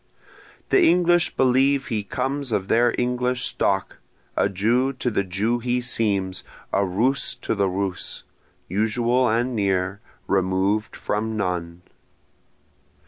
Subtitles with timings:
[0.69, 3.97] The English believe he comes of their English stock,
[4.35, 6.43] A Jew to the Jew he seems,
[6.73, 8.23] a Russ to the Russ,
[8.67, 11.83] usual and near, removed from none.